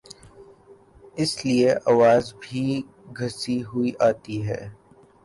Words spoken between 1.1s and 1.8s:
اس لئے